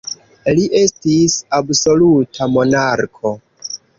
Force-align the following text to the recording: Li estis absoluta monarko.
Li 0.59 0.63
estis 0.79 1.35
absoluta 1.59 2.47
monarko. 2.57 3.37